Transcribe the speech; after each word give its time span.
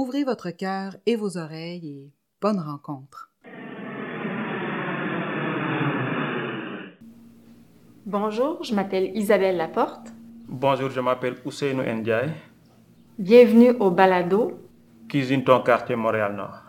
Ouvrez 0.00 0.22
votre 0.22 0.50
cœur 0.52 0.94
et 1.06 1.16
vos 1.16 1.36
oreilles 1.38 1.88
et 1.88 2.12
bonne 2.40 2.60
rencontre. 2.60 3.32
Bonjour, 8.06 8.62
je 8.62 8.76
m'appelle 8.76 9.10
Isabelle 9.16 9.56
Laporte. 9.56 10.12
Bonjour, 10.46 10.88
je 10.90 11.00
m'appelle 11.00 11.34
Ousseinou 11.44 11.82
Ndiaye. 11.82 12.30
Bienvenue 13.18 13.70
au 13.80 13.90
balado. 13.90 14.60
Cuisine 15.08 15.42
ton 15.42 15.62
quartier 15.62 15.96
Montréal-Nord. 15.96 16.62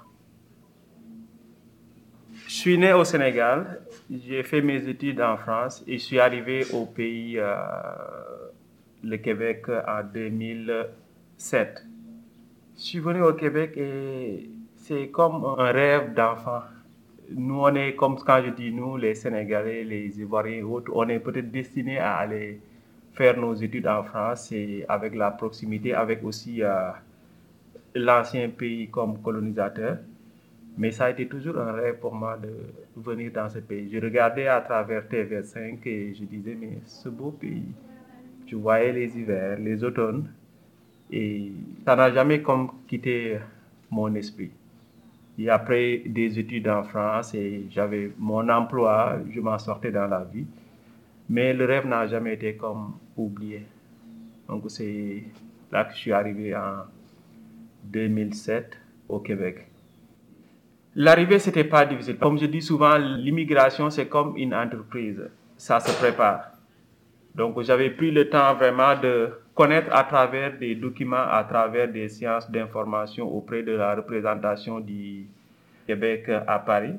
Je 2.48 2.52
suis 2.52 2.80
né 2.80 2.94
au 2.94 3.04
Sénégal. 3.04 3.82
J'ai 4.10 4.42
fait 4.42 4.64
mes 4.64 4.88
études 4.90 5.22
en 5.22 5.38
France 5.38 5.84
et 5.86 6.00
je 6.00 6.04
suis 6.04 6.20
arrivé 6.20 6.66
au 6.74 6.88
pays, 6.88 7.38
euh, 7.38 7.54
le 9.04 9.18
Québec, 9.18 9.68
en 9.70 10.02
2007. 10.04 11.86
Je 12.80 12.86
suis 12.86 13.00
venu 13.00 13.22
au 13.24 13.34
Québec 13.34 13.74
et 13.76 14.50
c'est 14.78 15.10
comme 15.10 15.44
un 15.44 15.70
rêve 15.70 16.14
d'enfant. 16.14 16.62
Nous, 17.30 17.60
on 17.60 17.76
est 17.76 17.94
comme 17.96 18.16
quand 18.18 18.42
je 18.42 18.52
dis 18.52 18.72
nous, 18.72 18.96
les 18.96 19.16
Sénégalais, 19.16 19.84
les 19.84 20.18
Ivoiriens 20.22 20.60
et 20.60 20.64
autres, 20.64 20.90
on 20.96 21.10
est 21.10 21.20
peut-être 21.20 21.52
destinés 21.52 21.98
à 22.00 22.16
aller 22.16 22.62
faire 23.12 23.38
nos 23.38 23.54
études 23.54 23.86
en 23.86 24.02
France 24.04 24.54
et 24.54 24.86
avec 24.88 25.14
la 25.14 25.32
proximité, 25.32 25.94
avec 25.94 26.24
aussi 26.24 26.64
euh, 26.64 26.92
l'ancien 27.96 28.48
pays 28.48 28.88
comme 28.90 29.22
colonisateur. 29.22 29.98
Mais 30.78 30.92
ça 30.92 31.08
a 31.08 31.10
été 31.10 31.28
toujours 31.28 31.58
un 31.58 31.74
rêve 31.74 32.00
pour 32.00 32.16
moi 32.16 32.38
de 32.38 32.50
venir 32.96 33.34
dans 33.34 33.50
ce 33.50 33.60
pays. 33.60 33.90
Je 33.92 34.00
regardais 34.00 34.48
à 34.48 34.62
travers 34.62 35.04
TV5 35.04 35.80
et 35.86 36.14
je 36.14 36.24
disais, 36.24 36.56
mais 36.58 36.78
ce 36.86 37.10
beau 37.10 37.32
pays, 37.32 37.74
je 38.48 38.56
voyais 38.56 38.94
les 38.94 39.18
hivers, 39.18 39.60
les 39.60 39.84
automnes, 39.84 40.30
et 41.12 41.52
ça 41.86 41.96
n'a 41.96 42.12
jamais 42.12 42.42
comme 42.42 42.72
quitté 42.88 43.40
mon 43.90 44.14
esprit. 44.16 44.52
Et 45.38 45.50
après 45.50 46.04
des 46.06 46.38
études 46.38 46.68
en 46.68 46.84
France 46.84 47.34
et 47.34 47.66
j'avais 47.70 48.12
mon 48.18 48.48
emploi, 48.50 49.20
je 49.34 49.40
m'en 49.40 49.58
sortais 49.58 49.92
dans 49.92 50.08
la 50.08 50.24
vie. 50.26 50.46
Mais 51.30 51.54
le 51.54 51.66
rêve 51.66 51.88
n'a 51.88 52.08
jamais 52.08 52.34
été 52.34 52.56
comme 52.56 52.94
oublié. 53.16 53.64
Donc 54.48 54.64
c'est 54.68 55.24
là 55.72 55.86
que 55.86 55.94
je 55.94 56.00
suis 56.00 56.12
arrivé 56.12 56.56
en 56.56 56.84
2007 57.86 58.78
au 59.08 59.20
Québec. 59.20 59.68
L'arrivée, 60.96 61.40
c'était 61.40 61.64
pas 61.64 61.86
difficile. 61.86 62.18
Comme 62.18 62.38
je 62.38 62.48
dis 62.48 62.62
souvent, 62.62 62.98
l'immigration, 62.98 63.90
c'est 63.90 64.08
comme 64.08 64.36
une 64.36 64.54
entreprise. 64.54 65.22
Ça 65.56 65.80
se 65.80 65.98
prépare. 65.98 66.52
Donc 67.36 67.62
j'avais 67.62 67.92
pris 67.92 68.12
le 68.12 68.30
temps 68.30 68.56
vraiment 68.56 69.00
de 69.00 69.30
connaître 69.60 69.94
à 69.94 70.06
travers 70.06 70.58
des 70.58 70.74
documents, 70.74 71.28
à 71.30 71.44
travers 71.44 71.92
des 71.92 72.08
séances 72.08 72.50
d'information 72.50 73.28
auprès 73.28 73.62
de 73.62 73.74
la 73.74 73.94
représentation 73.94 74.80
du 74.80 75.26
Québec 75.86 76.30
à 76.48 76.60
Paris. 76.60 76.94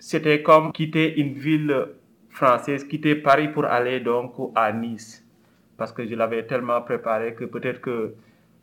C'était 0.00 0.42
comme 0.42 0.72
quitter 0.72 1.20
une 1.20 1.34
ville 1.34 1.90
française, 2.28 2.82
quitter 2.82 3.14
Paris 3.14 3.46
pour 3.46 3.66
aller 3.66 4.00
donc 4.00 4.32
à 4.56 4.72
Nice. 4.72 5.24
Parce 5.76 5.92
que 5.92 6.04
je 6.04 6.16
l'avais 6.16 6.44
tellement 6.44 6.82
préparé 6.82 7.34
que 7.34 7.44
peut-être 7.44 7.80
que 7.80 8.14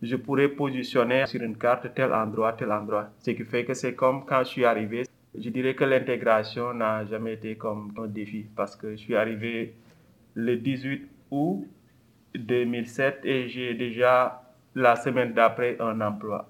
je 0.01 0.17
pourrais 0.17 0.49
positionner 0.49 1.25
sur 1.27 1.41
une 1.41 1.57
carte 1.57 1.93
tel 1.95 2.11
endroit, 2.11 2.51
tel 2.51 2.73
endroit. 2.73 3.07
Ce 3.19 3.31
qui 3.31 3.45
fait 3.45 3.63
que 3.63 3.73
c'est 3.73 3.95
comme 3.95 4.25
quand 4.25 4.39
je 4.39 4.49
suis 4.49 4.65
arrivé. 4.65 5.03
Je 5.33 5.49
dirais 5.49 5.75
que 5.75 5.85
l'intégration 5.85 6.73
n'a 6.73 7.05
jamais 7.05 7.35
été 7.35 7.55
comme 7.55 7.93
un 7.97 8.07
défi 8.07 8.47
parce 8.53 8.75
que 8.75 8.91
je 8.91 8.97
suis 8.97 9.15
arrivé 9.15 9.75
le 10.33 10.57
18 10.57 11.07
août 11.31 11.65
2007 12.37 13.21
et 13.23 13.47
j'ai 13.49 13.73
déjà 13.73 14.41
la 14.73 14.95
semaine 14.95 15.33
d'après 15.33 15.77
un 15.79 16.01
emploi. 16.01 16.49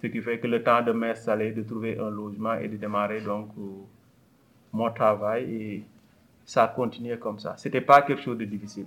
Ce 0.00 0.06
qui 0.06 0.20
fait 0.20 0.38
que 0.38 0.46
le 0.46 0.62
temps 0.62 0.82
de 0.82 0.92
m'installer, 0.92 1.52
de 1.52 1.62
trouver 1.62 1.98
un 1.98 2.10
logement 2.10 2.54
et 2.54 2.68
de 2.68 2.76
démarrer 2.76 3.20
donc 3.22 3.50
mon 4.72 4.90
travail 4.90 5.44
et 5.54 5.84
ça 6.44 6.64
a 6.64 6.68
continué 6.68 7.18
comme 7.18 7.38
ça. 7.38 7.54
C'était 7.56 7.80
pas 7.80 8.02
quelque 8.02 8.22
chose 8.22 8.38
de 8.38 8.44
difficile. 8.44 8.86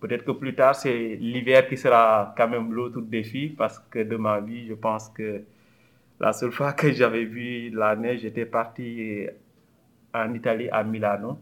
Peut-être 0.00 0.24
que 0.24 0.32
plus 0.32 0.54
tard, 0.54 0.74
c'est 0.74 1.16
l'hiver 1.16 1.66
qui 1.68 1.76
sera 1.76 2.34
quand 2.36 2.48
même 2.48 2.72
l'autre 2.72 3.00
défi 3.00 3.48
parce 3.48 3.78
que 3.78 4.00
de 4.00 4.16
ma 4.16 4.40
vie, 4.40 4.66
je 4.66 4.74
pense 4.74 5.08
que 5.08 5.42
la 6.20 6.32
seule 6.32 6.52
fois 6.52 6.72
que 6.72 6.92
j'avais 6.92 7.24
vu 7.24 7.70
la 7.70 7.96
neige, 7.96 8.20
j'étais 8.20 8.44
parti 8.44 9.26
en 10.12 10.34
Italie, 10.34 10.68
à 10.70 10.84
Milano. 10.84 11.38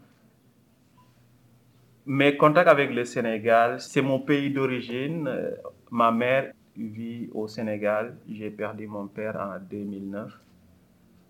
Mes 2.06 2.36
contacts 2.36 2.68
avec 2.68 2.90
le 2.90 3.04
Sénégal, 3.06 3.80
c'est 3.80 4.02
mon 4.02 4.20
pays 4.20 4.50
d'origine. 4.50 5.26
Euh, 5.26 5.52
Ma 5.90 6.10
mère 6.10 6.52
vit 6.76 7.30
au 7.32 7.46
Sénégal. 7.46 8.16
J'ai 8.28 8.50
perdu 8.50 8.86
mon 8.86 9.06
père 9.06 9.36
en 9.36 9.58
2009. 9.70 10.32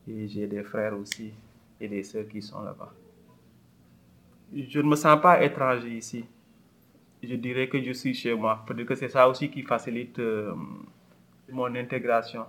Et 0.08 0.26
j'ai 0.26 0.46
des 0.46 0.62
frères 0.62 0.98
aussi 0.98 1.32
et 1.80 1.86
des 1.86 2.02
sœurs 2.02 2.26
qui 2.28 2.40
sont 2.42 2.62
là-bas. 2.62 2.92
Je 4.54 4.80
ne 4.80 4.88
me 4.88 4.96
sens 4.96 5.20
pas 5.20 5.44
étranger 5.44 5.90
ici. 5.96 6.24
Je 7.22 7.34
dirais 7.36 7.68
que 7.68 7.82
je 7.82 7.92
suis 7.92 8.14
chez 8.14 8.34
moi. 8.34 8.64
Peut-être 8.66 8.86
que 8.86 8.94
c'est 8.94 9.08
ça 9.08 9.28
aussi 9.28 9.50
qui 9.50 9.62
facilite 9.62 10.18
euh, 10.18 10.54
mon 11.52 11.74
intégration. 11.74 12.46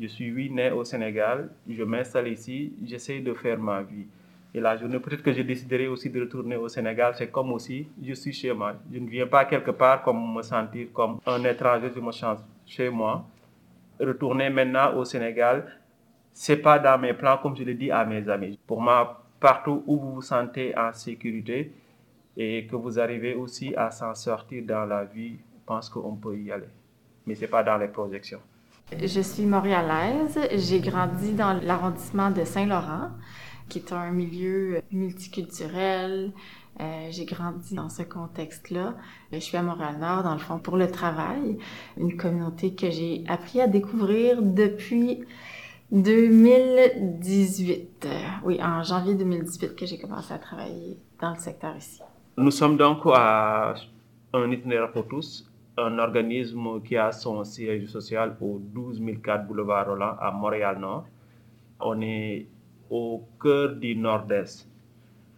Je 0.00 0.06
suis 0.06 0.32
oui, 0.32 0.50
né 0.50 0.70
au 0.70 0.82
Sénégal. 0.84 1.50
Je 1.68 1.82
m'installe 1.84 2.28
ici. 2.28 2.72
J'essaie 2.84 3.20
de 3.20 3.32
faire 3.34 3.58
ma 3.58 3.82
vie. 3.82 4.06
Et 4.54 4.60
la 4.60 4.76
journée, 4.76 4.98
peut-être 4.98 5.22
que 5.22 5.32
je 5.32 5.42
déciderai 5.42 5.88
aussi 5.88 6.10
de 6.10 6.20
retourner 6.20 6.56
au 6.56 6.68
Sénégal. 6.68 7.14
C'est 7.16 7.30
comme 7.30 7.52
aussi, 7.52 7.88
je 8.02 8.12
suis 8.12 8.32
chez 8.32 8.52
moi. 8.52 8.74
Je 8.92 8.98
ne 8.98 9.08
viens 9.08 9.26
pas 9.26 9.46
quelque 9.46 9.70
part 9.70 10.02
comme 10.02 10.34
me 10.34 10.42
sentir 10.42 10.88
comme 10.92 11.18
un 11.26 11.42
étranger. 11.44 11.90
Je 11.94 12.00
me 12.00 12.12
sens 12.12 12.38
chez 12.66 12.90
moi. 12.90 13.24
Retourner 13.98 14.50
maintenant 14.50 14.94
au 14.94 15.04
Sénégal, 15.04 15.80
c'est 16.32 16.56
pas 16.56 16.78
dans 16.78 16.98
mes 16.98 17.14
plans, 17.14 17.38
comme 17.38 17.56
je 17.56 17.62
le 17.62 17.74
dis 17.74 17.90
à 17.90 18.04
mes 18.04 18.28
amis. 18.28 18.58
Pour 18.66 18.80
moi, 18.80 19.22
partout 19.40 19.82
où 19.86 19.98
vous 19.98 20.14
vous 20.14 20.22
sentez 20.22 20.76
en 20.76 20.92
sécurité 20.92 21.72
et 22.36 22.66
que 22.66 22.76
vous 22.76 22.98
arrivez 22.98 23.34
aussi 23.34 23.74
à 23.76 23.90
s'en 23.90 24.14
sortir 24.14 24.64
dans 24.66 24.84
la 24.84 25.04
vie, 25.04 25.36
je 25.36 25.60
pense 25.64 25.88
qu'on 25.88 26.14
peut 26.16 26.36
y 26.36 26.50
aller. 26.50 26.68
Mais 27.26 27.34
c'est 27.34 27.46
pas 27.48 27.62
dans 27.62 27.78
les 27.78 27.88
projections. 27.88 28.40
Je 29.00 29.20
suis 29.20 29.46
montréalaise. 29.46 30.38
J'ai 30.56 30.80
grandi 30.80 31.32
dans 31.32 31.58
l'arrondissement 31.62 32.30
de 32.30 32.44
Saint-Laurent, 32.44 33.10
qui 33.72 33.78
est 33.78 33.92
un 33.92 34.10
milieu 34.10 34.82
multiculturel. 34.92 36.32
Euh, 36.80 37.08
j'ai 37.10 37.24
grandi 37.24 37.74
dans 37.74 37.88
ce 37.88 38.02
contexte-là. 38.02 38.94
Je 39.32 39.38
suis 39.38 39.56
à 39.56 39.62
Montréal-Nord, 39.62 40.24
dans 40.24 40.34
le 40.34 40.40
fond, 40.40 40.58
pour 40.58 40.76
le 40.76 40.90
travail. 40.90 41.56
Une 41.96 42.18
communauté 42.18 42.74
que 42.74 42.90
j'ai 42.90 43.24
appris 43.28 43.62
à 43.62 43.68
découvrir 43.68 44.42
depuis 44.42 45.20
2018. 45.90 48.04
Euh, 48.04 48.10
oui, 48.44 48.62
en 48.62 48.82
janvier 48.82 49.14
2018 49.14 49.74
que 49.74 49.86
j'ai 49.86 49.98
commencé 49.98 50.34
à 50.34 50.38
travailler 50.38 50.98
dans 51.18 51.30
le 51.30 51.38
secteur 51.38 51.74
ici. 51.74 52.02
Nous 52.36 52.50
sommes 52.50 52.76
donc 52.76 52.98
à 53.06 53.72
un 54.34 54.50
itinéraire 54.50 54.92
pour 54.92 55.08
tous, 55.08 55.50
un 55.78 55.98
organisme 55.98 56.82
qui 56.82 56.98
a 56.98 57.10
son 57.10 57.42
siège 57.44 57.86
social 57.86 58.36
au 58.42 58.58
12004 58.58 59.46
boulevard 59.46 59.86
Roland 59.86 60.14
à 60.20 60.30
Montréal-Nord. 60.30 61.06
On 61.80 62.02
est 62.02 62.48
au 62.92 63.24
cœur 63.40 63.76
du 63.76 63.96
Nord-Est, 63.96 64.68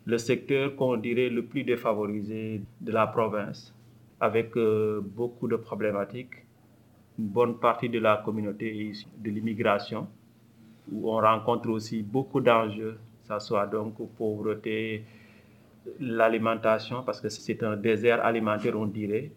le 0.07 0.19
secteur 0.19 0.75
qu'on 0.75 0.97
dirait 0.97 1.29
le 1.29 1.45
plus 1.45 1.63
défavorisé 1.63 2.61
de 2.81 2.91
la 2.91 3.07
province, 3.07 3.73
avec 4.19 4.57
euh, 4.57 5.01
beaucoup 5.01 5.47
de 5.47 5.55
problématiques. 5.55 6.35
Une 7.17 7.27
bonne 7.27 7.61
partie 7.61 7.89
de 7.89 8.01
la 8.01 8.17
communauté 8.25 8.67
est 8.67 8.85
issue 8.87 9.07
de 9.19 9.31
l'immigration, 9.31 10.09
où 10.91 11.09
on 11.13 11.21
rencontre 11.21 11.71
aussi 11.71 12.03
beaucoup 12.03 12.41
d'enjeux, 12.41 12.99
que 13.23 13.35
ce 13.35 13.47
soit 13.47 13.69
donc 13.69 13.95
pauvreté, 14.17 15.05
l'alimentation, 16.01 17.05
parce 17.05 17.21
que 17.21 17.29
c'est 17.29 17.63
un 17.63 17.77
désert 17.77 18.25
alimentaire, 18.25 18.77
on 18.77 18.87
dirait. 18.87 19.31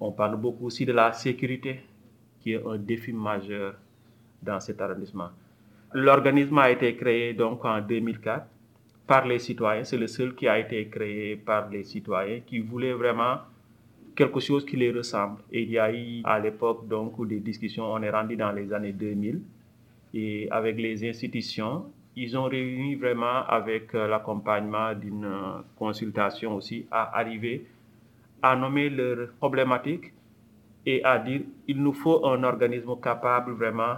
On 0.00 0.12
parle 0.12 0.36
beaucoup 0.36 0.66
aussi 0.66 0.84
de 0.84 0.92
la 0.92 1.14
sécurité, 1.14 1.80
qui 2.40 2.52
est 2.52 2.62
un 2.66 2.76
défi 2.76 3.14
majeur 3.14 3.74
dans 4.42 4.60
cet 4.60 4.82
arrondissement. 4.82 5.30
L'organisme 5.96 6.58
a 6.58 6.72
été 6.72 6.96
créé 6.96 7.34
donc 7.34 7.64
en 7.64 7.80
2004 7.80 8.44
par 9.06 9.26
les 9.28 9.38
citoyens. 9.38 9.84
C'est 9.84 9.96
le 9.96 10.08
seul 10.08 10.34
qui 10.34 10.48
a 10.48 10.58
été 10.58 10.88
créé 10.88 11.36
par 11.36 11.70
les 11.70 11.84
citoyens 11.84 12.40
qui 12.40 12.58
voulaient 12.58 12.94
vraiment 12.94 13.36
quelque 14.16 14.40
chose 14.40 14.66
qui 14.66 14.74
les 14.76 14.90
ressemble. 14.90 15.40
Il 15.52 15.70
y 15.70 15.78
a 15.78 15.92
eu 15.92 16.20
à 16.24 16.40
l'époque 16.40 16.88
donc 16.88 17.24
des 17.28 17.38
discussions, 17.38 17.92
on 17.92 18.02
est 18.02 18.10
rendu 18.10 18.34
dans 18.34 18.50
les 18.50 18.72
années 18.72 18.92
2000 18.92 19.40
et 20.14 20.48
avec 20.50 20.78
les 20.78 21.08
institutions, 21.08 21.84
ils 22.16 22.36
ont 22.36 22.44
réuni 22.44 22.96
vraiment 22.96 23.46
avec 23.46 23.94
euh, 23.94 24.08
l'accompagnement 24.08 24.94
d'une 24.94 25.24
euh, 25.24 25.62
consultation 25.76 26.56
aussi 26.56 26.86
à 26.90 27.16
arriver 27.18 27.66
à 28.42 28.56
nommer 28.56 28.90
leurs 28.90 29.32
problématiques 29.34 30.12
et 30.86 31.04
à 31.04 31.18
dire 31.18 31.42
il 31.68 31.80
nous 31.80 31.92
faut 31.92 32.26
un 32.26 32.42
organisme 32.42 32.96
capable 33.00 33.52
vraiment 33.52 33.96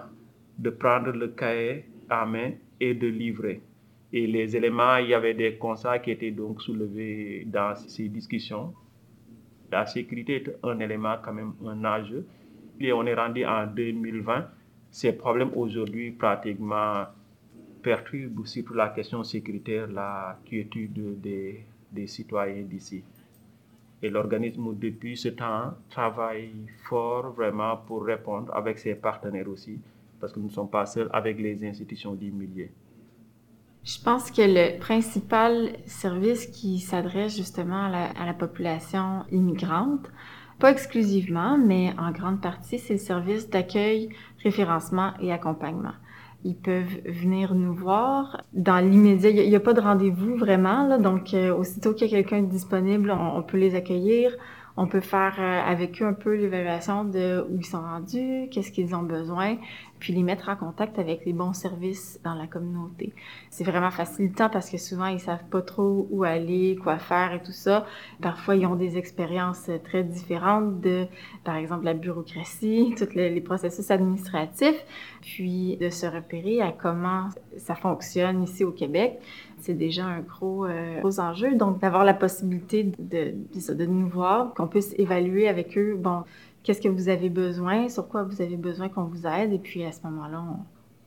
de 0.58 0.70
prendre 0.70 1.10
le 1.12 1.28
cahier 1.28 1.84
à 2.08 2.24
main 2.26 2.52
et 2.80 2.94
de 2.94 3.06
livrer. 3.06 3.60
Et 4.12 4.26
les 4.26 4.56
éléments, 4.56 4.96
il 4.96 5.08
y 5.08 5.14
avait 5.14 5.34
des 5.34 5.56
constats 5.56 5.98
qui 5.98 6.10
étaient 6.10 6.30
donc 6.30 6.62
soulevés 6.62 7.44
dans 7.46 7.74
ces 7.74 8.08
discussions. 8.08 8.72
La 9.70 9.84
sécurité 9.86 10.36
est 10.36 10.56
un 10.62 10.78
élément 10.78 11.16
quand 11.22 11.32
même 11.32 11.54
un 11.64 11.84
enjeu. 11.84 12.26
Et 12.80 12.92
on 12.92 13.04
est 13.04 13.14
rendu 13.14 13.44
en 13.44 13.66
2020. 13.66 14.46
Ces 14.90 15.12
problèmes 15.12 15.50
aujourd'hui 15.54 16.12
pratiquement 16.12 17.04
perturbent 17.82 18.46
surtout 18.46 18.74
la 18.74 18.88
question 18.90 19.22
sécuritaire, 19.24 19.86
la 19.88 20.38
quiétude 20.44 21.20
des, 21.20 21.64
des 21.90 22.06
citoyens 22.06 22.62
d'ici. 22.62 23.02
Et 24.02 24.10
l'organisme, 24.10 24.74
depuis 24.78 25.16
ce 25.16 25.28
temps, 25.28 25.74
travaille 25.90 26.52
fort 26.88 27.32
vraiment 27.32 27.76
pour 27.76 28.04
répondre 28.04 28.54
avec 28.54 28.78
ses 28.78 28.94
partenaires 28.94 29.48
aussi, 29.48 29.80
parce 30.20 30.32
que 30.32 30.40
nous 30.40 30.46
ne 30.46 30.52
sommes 30.52 30.70
pas 30.70 30.86
seuls 30.86 31.10
avec 31.12 31.38
les 31.38 31.64
institutions 31.64 32.14
du 32.14 32.30
milieu. 32.30 32.68
Je 33.86 34.00
pense 34.02 34.32
que 34.32 34.42
le 34.42 34.80
principal 34.80 35.68
service 35.86 36.46
qui 36.46 36.80
s'adresse 36.80 37.36
justement 37.36 37.84
à 37.84 38.26
la, 38.26 38.34
population 38.34 39.22
immigrante, 39.30 40.10
pas 40.58 40.72
exclusivement, 40.72 41.56
mais 41.56 41.94
en 41.96 42.10
grande 42.10 42.40
partie, 42.40 42.80
c'est 42.80 42.94
le 42.94 42.98
service 42.98 43.48
d'accueil, 43.48 44.08
référencement 44.42 45.12
et 45.20 45.32
accompagnement. 45.32 45.94
Ils 46.42 46.56
peuvent 46.56 47.00
venir 47.04 47.54
nous 47.54 47.74
voir. 47.74 48.42
Dans 48.52 48.78
l'immédiat, 48.78 49.30
il 49.30 49.48
n'y 49.48 49.54
a, 49.54 49.60
pas 49.60 49.72
de 49.72 49.80
rendez-vous 49.80 50.36
vraiment, 50.36 50.98
donc 50.98 51.32
euh, 51.32 51.54
aussitôt 51.54 51.94
qu'il 51.94 52.08
y 52.08 52.10
a 52.10 52.16
quelqu'un 52.16 52.42
disponible, 52.42 53.12
on, 53.12 53.36
on, 53.38 53.42
peut 53.44 53.56
les 53.56 53.76
accueillir. 53.76 54.36
On 54.76 54.86
peut 54.86 55.00
faire 55.00 55.36
euh, 55.38 55.60
avec 55.70 56.02
eux 56.02 56.06
un 56.06 56.12
peu 56.12 56.34
l'évaluation 56.34 57.04
de 57.04 57.46
où 57.48 57.56
ils 57.56 57.64
sont 57.64 57.80
rendus, 57.80 58.48
qu'est-ce 58.50 58.70
qu'ils 58.70 58.94
ont 58.94 59.02
besoin, 59.02 59.56
puis 59.98 60.12
les 60.12 60.22
mettre 60.22 60.50
en 60.50 60.56
contact 60.56 60.98
avec 60.98 61.24
les 61.24 61.32
bons 61.32 61.54
services 61.54 62.20
dans 62.24 62.34
la 62.34 62.46
communauté. 62.46 63.14
C'est 63.48 63.64
vraiment 63.64 63.90
facilitant 63.90 64.50
parce 64.50 64.68
que 64.68 64.76
souvent 64.76 65.06
ils 65.06 65.20
savent 65.20 65.44
pas 65.50 65.62
trop 65.62 66.06
où 66.10 66.24
aller, 66.24 66.76
quoi 66.82 66.98
faire 66.98 67.32
et 67.32 67.42
tout 67.42 67.52
ça. 67.52 67.86
Parfois 68.20 68.56
ils 68.56 68.66
ont 68.66 68.76
des 68.76 68.98
expériences 68.98 69.70
très 69.84 70.04
différentes 70.04 70.80
de, 70.80 71.06
par 71.44 71.56
exemple, 71.56 71.84
la 71.84 71.94
bureaucratie, 71.94 72.94
tous 72.98 73.14
les, 73.14 73.30
les 73.30 73.40
processus 73.40 73.90
administratifs, 73.90 74.84
puis 75.22 75.78
de 75.78 75.88
se 75.88 76.06
repérer 76.06 76.60
à 76.60 76.72
comment 76.72 77.28
ça 77.56 77.74
fonctionne 77.74 78.42
ici 78.42 78.62
au 78.62 78.72
Québec 78.72 79.20
c'est 79.58 79.74
déjà 79.74 80.04
un 80.04 80.20
gros, 80.20 80.66
euh, 80.66 81.00
gros 81.00 81.20
enjeu. 81.20 81.54
Donc, 81.54 81.80
d'avoir 81.80 82.04
la 82.04 82.14
possibilité 82.14 82.84
de, 82.98 83.34
de, 83.74 83.86
nous 83.86 84.08
voir, 84.08 84.54
qu'on 84.54 84.66
puisse 84.66 84.94
évaluer 84.98 85.48
avec 85.48 85.76
eux, 85.78 85.96
bon, 85.96 86.24
qu'est-ce 86.62 86.80
que 86.80 86.88
vous 86.88 87.08
avez 87.08 87.30
besoin, 87.30 87.88
sur 87.88 88.08
quoi 88.08 88.22
vous 88.22 88.42
avez 88.42 88.56
besoin 88.56 88.88
qu'on 88.88 89.04
vous 89.04 89.26
aide. 89.26 89.52
Et 89.52 89.58
puis, 89.58 89.84
à 89.84 89.92
ce 89.92 90.00
moment-là, 90.04 90.42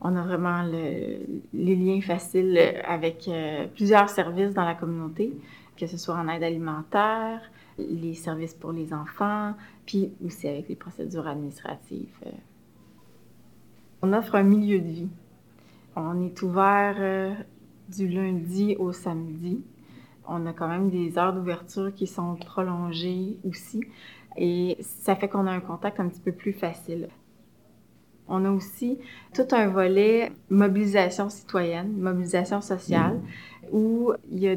on, 0.00 0.16
a 0.16 0.22
vraiment 0.22 0.62
le, 0.62 1.18
les 1.52 1.76
liens 1.76 2.00
faciles 2.00 2.58
avec 2.86 3.28
euh, 3.28 3.66
plusieurs 3.74 4.08
services 4.08 4.54
dans 4.54 4.64
la 4.64 4.74
communauté, 4.74 5.32
que 5.76 5.86
ce 5.86 5.96
soit 5.96 6.14
en 6.14 6.28
aide 6.28 6.42
alimentaire, 6.42 7.40
les 7.78 8.14
services 8.14 8.54
pour 8.54 8.72
les 8.72 8.92
enfants, 8.92 9.54
puis 9.86 10.12
aussi 10.24 10.48
avec 10.48 10.68
les 10.68 10.76
procédures 10.76 11.26
administratives. 11.26 12.14
On 14.02 14.12
offre 14.12 14.34
un 14.34 14.42
milieu 14.42 14.80
de 14.80 14.88
vie. 14.88 15.08
On 15.96 16.22
est 16.22 16.40
ouvert 16.42 16.96
euh, 16.98 17.34
du 17.90 18.08
lundi 18.08 18.76
au 18.78 18.92
samedi. 18.92 19.60
On 20.26 20.46
a 20.46 20.52
quand 20.52 20.68
même 20.68 20.90
des 20.90 21.18
heures 21.18 21.32
d'ouverture 21.32 21.92
qui 21.94 22.06
sont 22.06 22.36
prolongées 22.36 23.36
aussi 23.48 23.82
et 24.36 24.76
ça 24.80 25.16
fait 25.16 25.28
qu'on 25.28 25.46
a 25.46 25.50
un 25.50 25.60
contact 25.60 26.00
un 26.00 26.08
petit 26.08 26.20
peu 26.20 26.32
plus 26.32 26.52
facile. 26.52 27.08
On 28.28 28.44
a 28.44 28.50
aussi 28.50 28.98
tout 29.34 29.48
un 29.50 29.66
volet 29.66 30.30
mobilisation 30.50 31.28
citoyenne, 31.30 31.92
mobilisation 31.98 32.60
sociale, 32.60 33.18
où 33.72 34.12
il 34.30 34.38
y 34.38 34.48
a 34.48 34.56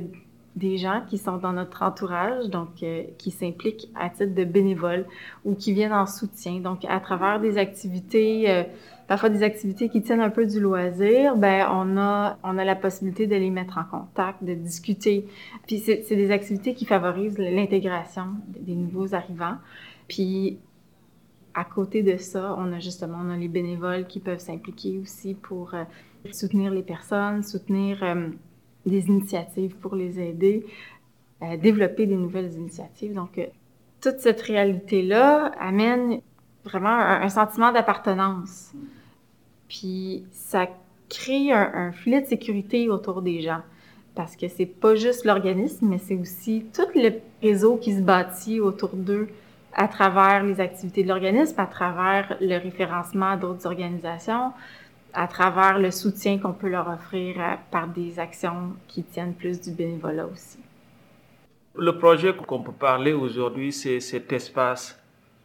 des 0.56 0.77
gens 0.77 1.01
qui 1.09 1.18
sont 1.18 1.38
dans 1.38 1.53
notre 1.53 1.81
entourage, 1.81 2.50
donc 2.50 2.83
euh, 2.83 3.03
qui 3.18 3.31
s'impliquent 3.31 3.89
à 3.95 4.09
titre 4.09 4.36
de 4.36 4.44
bénévoles 4.44 5.06
ou 5.45 5.56
qui 5.56 5.74
viennent 5.74 5.94
en 5.94 6.06
soutien. 6.06 6.59
Donc, 6.59 6.86
à 6.86 7.00
travers 7.00 7.39
des 7.39 7.57
activités 7.57 8.50
euh, 8.51 8.63
parfois 9.07 9.29
des 9.29 9.44
activités 9.44 9.89
qui 9.89 10.01
tiennent 10.01 10.21
un 10.21 10.29
peu 10.29 10.45
du 10.45 10.59
loisir, 10.59 11.35
ben 11.38 11.67
on 11.71 11.97
a 11.97 12.38
on 12.44 12.57
a 12.57 12.63
la 12.63 12.75
possibilité 12.75 13.27
de 13.27 13.35
les 13.35 13.50
mettre 13.50 13.77
en 13.77 13.83
contact, 13.83 14.44
de 14.44 14.53
discuter. 14.53 15.27
Puis 15.67 15.79
c'est 15.79 16.15
des 16.15 16.31
activités 16.31 16.73
qui 16.73 16.85
favorisent 16.85 17.38
l'intégration 17.38 18.27
des 18.47 18.75
nouveaux 18.75 19.13
arrivants. 19.13 19.57
Puis 20.07 20.59
à 21.53 21.65
côté 21.65 22.01
de 22.03 22.17
ça, 22.17 22.55
on 22.57 22.71
a 22.73 22.79
justement 22.79 23.19
on 23.23 23.29
a 23.29 23.38
les 23.38 23.47
bénévoles 23.47 24.07
qui 24.07 24.19
peuvent 24.19 24.39
s'impliquer 24.39 25.00
aussi 25.00 25.35
pour 25.35 25.73
euh, 25.73 25.83
soutenir 26.31 26.71
les 26.71 26.83
personnes, 26.83 27.44
soutenir 27.44 28.03
euh, 28.03 28.29
des 28.85 29.07
initiatives 29.07 29.75
pour 29.77 29.95
les 29.95 30.19
aider, 30.19 30.65
euh, 31.41 31.57
développer 31.57 32.05
des 32.05 32.15
nouvelles 32.15 32.53
initiatives. 32.53 33.13
Donc 33.13 33.39
toute 34.01 34.19
cette 34.19 34.41
réalité 34.41 35.01
là 35.03 35.51
amène 35.59 36.21
vraiment 36.63 36.89
un, 36.89 37.30
sentiment 37.30 37.71
d'appartenance. 37.71 38.74
Puis 39.69 40.25
ça 40.31 40.68
crée 41.10 41.51
un, 41.51 41.71
un, 41.74 41.92
filet 41.92 42.21
de 42.21 42.27
sécurité 42.27 42.89
autour 42.89 43.21
des 43.21 43.42
gens. 43.42 43.62
Parce 44.15 44.36
que 44.36 44.48
c'est 44.48 44.68
pas 44.68 44.95
juste 44.95 45.25
l'organisme, 45.25 45.88
mais 45.88 45.98
c'est 45.98 46.15
aussi 46.15 46.65
tout 46.74 46.88
le 46.95 47.13
réseau 47.42 47.77
qui 47.77 47.95
se 47.95 48.01
bâtit 48.01 48.60
autour 48.60 48.92
d'eux 48.94 49.27
à 49.75 49.88
travers 49.88 50.44
les 50.44 50.60
activités 50.60 51.04
de 51.04 51.07
l'organisme, 51.07 51.60
à 51.60 51.65
travers 51.65 52.38
le 52.39 52.57
référencement 52.57 53.38
d'autres 53.38 53.65
organisations, 53.65 54.51
à 55.13 55.27
travers 55.27 55.80
le 55.80 55.92
soutien 55.92 56.38
qu'on 56.39 56.54
peut 56.54 56.69
leur 56.69 56.88
offrir 56.88 57.60
par 57.71 57.88
des 57.88 58.19
actions 58.19 58.74
qui 58.88 59.04
tiennent 59.04 59.33
plus 59.33 59.62
du 59.62 59.71
bénévolat 59.71 60.27
aussi. 60.27 60.60
Le 61.75 61.98
projet 61.98 62.36
qu'on 62.36 62.62
peut 62.62 62.71
parler 62.71 63.13
aujourd'hui, 63.13 63.71
c'est 63.71 64.00
cet 64.00 64.31
espace 64.31 65.02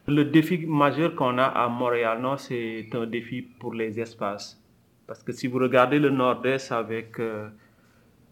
le 0.09 0.25
défi 0.25 0.65
majeur 0.65 1.15
qu'on 1.15 1.37
a 1.37 1.45
à 1.45 1.67
Montréal-Nord, 1.67 2.39
c'est 2.39 2.87
un 2.93 3.05
défi 3.05 3.41
pour 3.41 3.73
les 3.73 3.99
espaces. 3.99 4.61
Parce 5.07 5.23
que 5.23 5.31
si 5.31 5.47
vous 5.47 5.59
regardez 5.59 5.99
le 5.99 6.09
nord-est 6.09 6.71
avec 6.71 7.19
euh, 7.19 7.49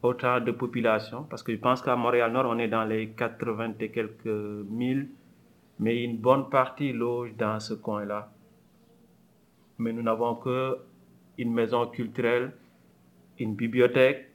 autant 0.01 0.39
de 0.39 0.51
population, 0.51 1.23
parce 1.23 1.43
que 1.43 1.53
je 1.53 1.59
pense 1.59 1.81
qu'à 1.81 1.95
Montréal-Nord, 1.95 2.45
on 2.49 2.57
est 2.59 2.67
dans 2.67 2.83
les 2.83 3.09
80 3.09 3.73
et 3.79 3.91
quelques 3.91 4.25
mille, 4.25 5.09
mais 5.79 6.03
une 6.03 6.17
bonne 6.17 6.49
partie 6.49 6.93
loge 6.93 7.35
dans 7.37 7.59
ce 7.59 7.73
coin-là. 7.73 8.31
Mais 9.79 9.93
nous 9.93 10.01
n'avons 10.01 10.35
que 10.35 10.77
une 11.37 11.53
maison 11.53 11.85
culturelle, 11.87 12.53
une 13.39 13.55
bibliothèque, 13.55 14.31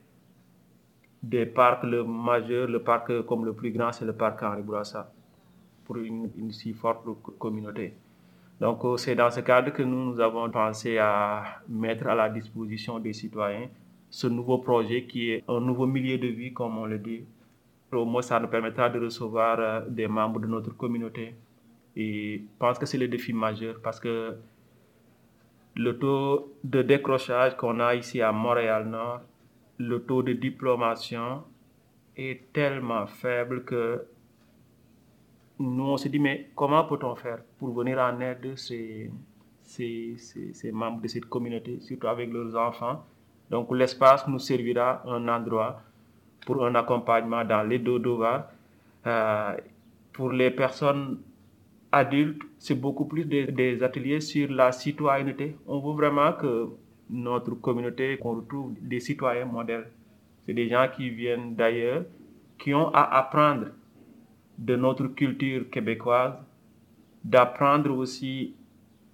des 1.23 1.47
parcs, 1.47 1.85
le 1.85 2.05
majeur, 2.05 2.69
le 2.69 2.83
parc 2.83 3.23
comme 3.27 3.45
le 3.45 3.53
plus 3.53 3.73
grand, 3.73 3.93
c'est 3.93 4.05
le 4.05 4.13
parc 4.13 4.43
Henri 4.43 4.63
Bourassa 4.63 5.13
pour 5.85 5.97
une, 5.97 6.31
si 6.51 6.73
forte 6.73 7.05
communauté. 7.39 7.95
Donc 8.61 8.81
c'est 8.99 9.15
dans 9.15 9.31
ce 9.31 9.41
cadre 9.41 9.73
que 9.73 9.83
nous, 9.83 10.13
nous 10.13 10.21
avons 10.21 10.51
pensé 10.51 10.99
à 10.99 11.63
mettre 11.69 12.07
à 12.07 12.15
la 12.15 12.29
disposition 12.29 12.99
des 12.99 13.13
citoyens 13.13 13.69
ce 14.13 14.27
nouveau 14.27 14.59
projet 14.59 15.05
qui 15.05 15.31
est 15.31 15.45
un 15.49 15.59
nouveau 15.61 15.87
milieu 15.87 16.19
de 16.19 16.29
vie, 16.29 16.53
comme 16.53 16.77
on 16.77 16.85
le 16.85 16.99
dit. 16.99 17.25
Au 17.91 18.05
moins, 18.05 18.21
ça 18.21 18.39
nous 18.39 18.49
permettra 18.49 18.91
de 18.91 19.01
recevoir 19.01 19.59
euh, 19.59 19.81
des 19.89 20.07
membres 20.07 20.39
de 20.39 20.47
notre 20.47 20.77
communauté. 20.77 21.35
Et 21.97 22.39
je 22.39 22.59
pense 22.59 22.79
que 22.79 22.85
c'est 22.85 22.99
le 22.99 23.09
défi 23.09 23.33
majeur 23.33 23.81
parce 23.83 23.99
que 23.99 24.37
le 25.77 25.99
taux 25.99 26.53
de 26.63 26.83
décrochage 26.83 27.57
qu'on 27.57 27.81
a 27.81 27.95
ici 27.95 28.21
à 28.21 28.33
Montréal-Nord, 28.33 29.23
le 29.79 30.03
taux 30.03 30.23
de 30.23 30.35
diplomation 30.35 31.43
est 32.17 32.53
tellement 32.53 33.07
faible 33.07 33.65
que 33.65 34.05
nous, 35.63 35.85
on 35.85 35.97
s'est 35.97 36.09
dit, 36.09 36.19
mais 36.19 36.51
comment 36.57 36.85
peut-on 36.85 37.15
faire 37.15 37.39
pour 37.59 37.73
venir 37.73 37.99
en 37.99 38.21
aide 38.21 38.57
ces, 38.57 39.11
ces, 39.63 40.73
membres 40.73 41.01
de 41.01 41.09
cette 41.09 41.27
communauté, 41.27 41.79
surtout 41.81 42.09
avec 42.09 42.33
leurs 42.33 42.55
enfants? 42.57 43.05
Donc, 43.51 43.73
l'espace 43.73 44.27
nous 44.27 44.39
servira 44.39 45.03
un 45.07 45.29
endroit 45.29 45.81
pour 46.45 46.65
un 46.67 46.75
accompagnement 46.75 47.45
dans 47.45 47.63
les 47.63 47.79
dodovars. 47.79 48.49
Euh, 49.07 49.57
pour 50.13 50.33
les 50.33 50.51
personnes 50.51 51.21
adultes, 51.93 52.43
c'est 52.59 52.75
beaucoup 52.75 53.05
plus 53.05 53.25
des, 53.25 53.47
des, 53.47 53.83
ateliers 53.83 54.21
sur 54.21 54.51
la 54.51 54.73
citoyenneté. 54.73 55.57
On 55.67 55.79
veut 55.81 55.95
vraiment 55.95 56.33
que 56.33 56.71
notre 57.11 57.55
communauté, 57.55 58.17
qu'on 58.19 58.37
retrouve 58.37 58.75
des 58.81 59.01
citoyens 59.01 59.45
modèles. 59.45 59.89
C'est 60.45 60.55
des 60.55 60.69
gens 60.69 60.89
qui 60.95 61.11
viennent 61.11 61.55
d'ailleurs, 61.55 62.05
qui 62.59 62.75
ont 62.75 62.89
à 62.89 63.19
apprendre 63.19 63.67
de 64.63 64.77
notre 64.77 65.09
culture 65.09 65.69
québécoise, 65.71 66.35
d'apprendre 67.25 67.91
aussi 67.97 68.55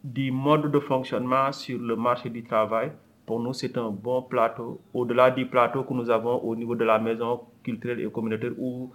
du 0.04 0.30
mode 0.30 0.70
de 0.70 0.78
fonctionnement 0.78 1.52
sur 1.52 1.78
le 1.78 1.96
marché 1.96 2.28
du 2.28 2.44
travail. 2.44 2.92
Pour 3.24 3.40
nous, 3.40 3.54
c'est 3.54 3.76
un 3.78 3.90
bon 3.90 4.22
plateau, 4.22 4.80
au-delà 4.92 5.30
du 5.30 5.46
plateau 5.46 5.84
que 5.84 5.94
nous 5.94 6.10
avons 6.10 6.36
au 6.42 6.54
niveau 6.54 6.74
de 6.74 6.84
la 6.84 6.98
maison 6.98 7.40
culturelle 7.62 8.00
et 8.00 8.10
communautaire 8.10 8.52
où 8.58 8.92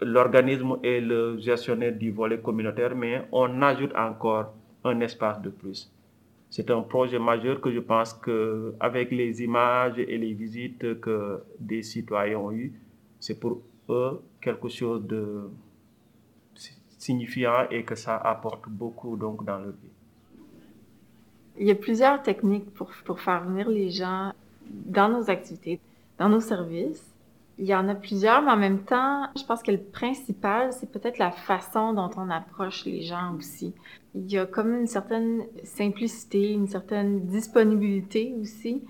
l'organisme 0.00 0.78
est 0.82 1.00
le 1.00 1.38
gestionnaire 1.38 1.94
du 1.94 2.10
volet 2.10 2.38
communautaire, 2.38 2.96
mais 2.96 3.28
on 3.30 3.60
ajoute 3.60 3.94
encore 3.94 4.54
un 4.84 4.98
espace 5.00 5.40
de 5.42 5.50
plus. 5.50 5.92
C'est 6.48 6.70
un 6.70 6.80
projet 6.80 7.18
majeur 7.18 7.60
que 7.60 7.70
je 7.70 7.80
pense 7.80 8.14
que 8.14 8.74
avec 8.80 9.10
les 9.10 9.42
images 9.42 9.98
et 9.98 10.16
les 10.16 10.32
visites 10.32 11.00
que 11.00 11.42
des 11.58 11.82
citoyens 11.82 12.38
ont 12.38 12.50
eues, 12.50 12.72
c'est 13.20 13.38
pour 13.38 13.60
quelque 14.40 14.68
chose 14.68 15.06
de 15.06 15.50
signifiant 17.00 17.66
et 17.70 17.82
que 17.82 17.94
ça 17.94 18.16
apporte 18.16 18.68
beaucoup 18.68 19.16
donc 19.16 19.44
dans 19.44 19.58
leur 19.58 19.72
vie. 19.72 19.94
Il 21.58 21.66
y 21.66 21.70
a 21.70 21.74
plusieurs 21.74 22.22
techniques 22.22 22.72
pour, 22.74 22.90
pour 23.04 23.20
faire 23.20 23.44
venir 23.44 23.68
les 23.68 23.90
gens 23.90 24.32
dans 24.70 25.08
nos 25.08 25.30
activités, 25.30 25.80
dans 26.18 26.28
nos 26.28 26.40
services. 26.40 27.06
Il 27.58 27.66
y 27.66 27.74
en 27.74 27.88
a 27.88 27.94
plusieurs, 27.94 28.42
mais 28.42 28.52
en 28.52 28.56
même 28.56 28.84
temps, 28.84 29.26
je 29.36 29.44
pense 29.44 29.62
que 29.62 29.70
le 29.70 29.80
principal, 29.80 30.72
c'est 30.72 30.90
peut-être 30.90 31.18
la 31.18 31.30
façon 31.30 31.92
dont 31.92 32.10
on 32.16 32.30
approche 32.30 32.86
les 32.86 33.02
gens 33.02 33.34
aussi. 33.36 33.74
Il 34.14 34.30
y 34.30 34.38
a 34.38 34.46
comme 34.46 34.74
une 34.74 34.86
certaine 34.86 35.44
simplicité, 35.64 36.52
une 36.52 36.68
certaine 36.68 37.26
disponibilité 37.26 38.34
aussi. 38.40 38.82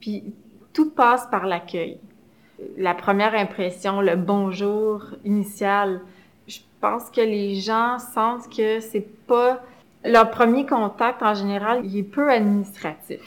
Puis 0.00 0.34
tout 0.74 0.90
passe 0.90 1.26
par 1.30 1.46
l'accueil. 1.46 1.98
La 2.76 2.94
première 2.94 3.34
impression, 3.34 4.00
le 4.00 4.16
bonjour 4.16 5.06
initial, 5.24 6.00
je 6.46 6.60
pense 6.80 7.10
que 7.10 7.20
les 7.20 7.56
gens 7.56 7.98
sentent 7.98 8.48
que 8.48 8.80
c'est 8.80 9.06
pas 9.26 9.60
leur 10.04 10.30
premier 10.30 10.66
contact 10.66 11.22
en 11.22 11.34
général, 11.34 11.84
il 11.84 11.96
est 11.98 12.02
peu 12.02 12.30
administratif. 12.30 13.20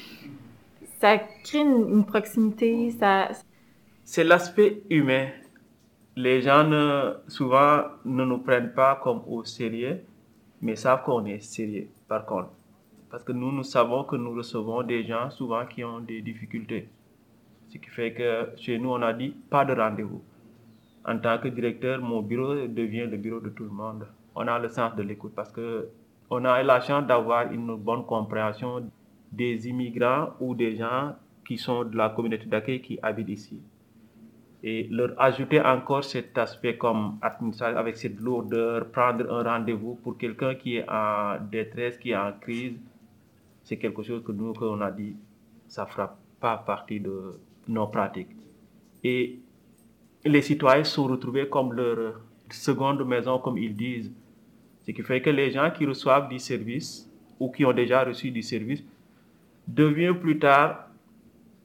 Ça 1.00 1.18
crée 1.44 1.60
une, 1.60 2.06
proximité, 2.06 2.92
ça, 2.92 3.30
c'est 4.04 4.24
l'aspect 4.24 4.82
humain. 4.90 5.28
Les 6.16 6.42
gens 6.42 6.64
ne, 6.64 7.14
souvent 7.28 7.84
ne 8.06 8.24
nous 8.24 8.40
prennent 8.40 8.74
pas 8.74 9.00
comme 9.04 9.22
au 9.28 9.44
sérieux, 9.44 10.02
mais 10.62 10.76
savent 10.76 11.04
qu'on 11.04 11.26
est 11.26 11.40
sérieux 11.40 11.90
par 12.08 12.26
contre. 12.26 12.52
Parce 13.10 13.24
que 13.24 13.32
nous, 13.32 13.52
nous 13.52 13.64
savons 13.64 14.04
que 14.04 14.16
nous 14.16 14.34
recevons 14.34 14.84
des 14.84 15.04
gens 15.06 15.30
souvent 15.30 15.66
qui 15.66 15.84
ont 15.84 16.00
des 16.00 16.22
difficultés. 16.22 16.90
Ce 17.78 17.82
qui 17.82 17.90
fait 17.92 18.12
que 18.12 18.50
chez 18.58 18.80
nous, 18.80 18.90
on 18.90 19.04
a 19.04 19.14
dit 19.14 19.36
pas 19.52 19.64
de 19.64 19.72
rendez-vous. 19.72 20.24
En 21.06 21.20
tant 21.20 21.38
que 21.38 21.48
directeur, 21.48 22.02
mon 22.02 22.24
bureau 22.24 22.56
devient 22.66 23.06
le 23.06 23.18
bureau 23.18 23.40
de 23.40 23.50
tout 23.50 23.66
le 23.66 23.70
monde. 23.70 24.08
On 24.34 24.48
a 24.48 24.58
le 24.58 24.68
sens 24.68 24.96
de 24.96 25.04
l'écoute 25.04 25.34
parce 25.36 25.52
que 25.52 25.88
on 26.32 26.44
a 26.46 26.64
la 26.64 26.82
chance 26.82 27.06
d'avoir 27.06 27.52
une 27.52 27.76
bonne 27.76 28.04
compréhension 28.04 28.90
des 29.32 29.68
immigrants 29.68 30.30
ou 30.40 30.56
des 30.56 30.76
gens 30.76 31.16
qui 31.48 31.60
sont 31.60 31.84
de 31.84 31.96
la 31.96 32.10
communauté 32.10 32.48
d'accueil 32.48 32.82
qui 32.82 32.98
habitent 33.04 33.30
ici 33.30 33.62
et 34.64 34.88
leur 34.90 35.14
ajouter 35.22 35.62
encore 35.62 36.04
cet 36.04 36.36
aspect 36.36 36.78
comme 36.78 37.20
administration 37.22 37.78
avec 37.78 37.96
cette 37.96 38.20
lourdeur, 38.20 38.90
prendre 38.90 39.32
un 39.32 39.44
rendez-vous 39.44 39.96
pour 40.04 40.18
quelqu'un 40.18 40.56
qui 40.56 40.78
est 40.78 40.90
en 40.90 41.38
détresse, 41.52 42.00
qui 42.00 42.10
est 42.10 42.18
en 42.18 42.34
crise, 42.34 42.74
c'est 43.64 43.78
quelque 43.78 44.02
chose 44.02 44.24
que 44.24 44.32
nous, 44.32 44.54
on 44.60 44.82
a 44.82 44.90
dit, 44.90 45.16
ça 45.68 45.84
ne 45.86 45.90
fera 45.90 46.18
pas 46.40 46.58
partie 46.58 47.00
de 47.00 47.40
nos 47.68 47.88
pratiques. 47.88 48.36
Et 49.04 49.40
les 50.26 50.42
citoyens 50.42 50.84
sont 50.84 51.06
retrouvés 51.06 51.48
comme 51.48 51.74
leur 51.74 52.22
seconde 52.50 53.06
maison, 53.06 53.40
comme 53.40 53.58
ils 53.58 53.76
disent. 53.76 54.12
Ce 54.86 54.92
qui 54.92 55.02
fait 55.04 55.22
que 55.22 55.30
les 55.30 55.52
gens 55.52 55.70
qui 55.72 55.86
reçoivent 55.86 56.30
du 56.30 56.40
service 56.40 57.10
ou 57.40 57.52
qui 57.52 57.66
ont 57.66 57.74
déjà 57.74 58.04
reçu 58.04 58.32
du 58.32 58.42
service 58.42 58.84
deviennent 59.68 60.20
plus 60.20 60.40
tard 60.40 60.88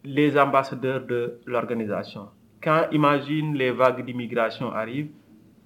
les 0.05 0.37
ambassadeurs 0.37 1.07
de 1.07 1.39
l'organisation 1.47 2.29
quand 2.63 2.87
imagine 2.93 3.55
les 3.55 3.73
vagues 3.73 4.05
d'immigration 4.05 4.71
arrivent, 4.71 5.11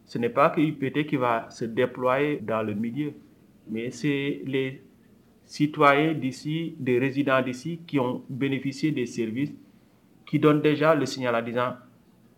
ce 0.07 0.19
n'est 0.19 0.31
pas 0.31 0.50
que 0.50 0.61
UPT 0.61 1.07
qui 1.07 1.16
va 1.16 1.49
se 1.50 1.64
déployer 1.64 2.38
dans 2.38 2.62
le 2.62 2.75
milieu, 2.75 3.12
mais 3.69 3.90
c'est 3.90 4.40
les 4.47 4.83
citoyens 5.45 6.14
d'ici, 6.14 6.75
des 6.78 6.99
résidents 6.99 7.43
d'ici 7.43 7.81
qui 7.87 7.99
ont 7.99 8.25
bénéficié 8.28 8.93
des 8.93 9.07
services, 9.07 9.52
qui 10.26 10.38
donnent 10.38 10.61
déjà 10.61 10.95
le 10.95 11.06
signal 11.06 11.35
en 11.35 11.42
disant, 11.42 11.75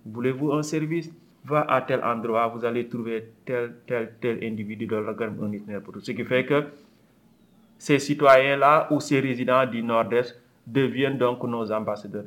voulez-vous 0.07 0.53
un 0.53 0.63
service? 0.63 1.11
Va 1.45 1.63
à 1.63 1.81
tel 1.81 2.03
endroit, 2.05 2.49
vous 2.49 2.65
allez 2.65 2.89
trouver 2.89 3.33
tel, 3.47 3.77
tel, 3.87 4.15
tel 4.21 4.45
individu 4.45 4.87
de 4.87 4.97
l'organisme 4.97 5.81
pour 5.81 5.95
tout. 5.95 6.01
Ce 6.01 6.13
qui 6.13 6.25
fait 6.25 6.45
que 6.45 6.65
ces 7.79 7.99
citoyens-là 7.99 8.89
ou 8.91 9.01
ces 9.01 9.21
résidents 9.21 9.65
du 9.65 9.83
Nord-Est 9.83 10.39
deviennent 10.67 11.17
donc 11.17 11.43
nos 11.45 11.73
ambassadeurs 11.73 12.27